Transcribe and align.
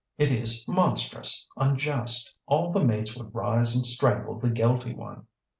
It 0.17 0.31
is 0.31 0.67
monstrous, 0.67 1.45
unjust, 1.57 2.33
all 2.47 2.71
the 2.71 2.83
mates 2.83 3.15
would 3.15 3.35
rise 3.35 3.75
and 3.75 3.85
strangle 3.85 4.39
the 4.39 4.49
guilty 4.49 4.95
one!" 4.95 5.27